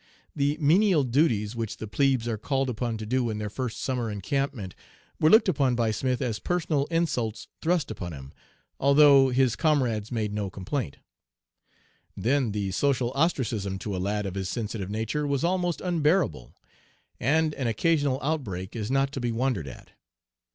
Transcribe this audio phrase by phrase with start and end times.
[0.35, 4.09] The menial duties which the 'plebes' are called upon to do in their first summer
[4.09, 4.73] encampment
[5.19, 8.33] were looked upon by Smith as personal insults thrust upon him,
[8.81, 10.97] althought his comrades made no complaint.
[12.17, 16.55] Then the social ostracism to a lad of his sensitive nature was almost unbearable,
[17.19, 19.91] and an occasional outbreak is not to be wondered at.